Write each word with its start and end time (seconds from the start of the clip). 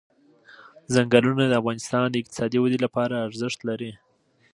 ځنګلونه 0.93 1.43
د 1.47 1.53
افغانستان 1.61 2.03
د 2.09 2.15
اقتصادي 2.21 2.57
ودې 2.59 2.79
لپاره 2.85 3.23
ارزښت 3.27 3.59
لري. 3.69 3.91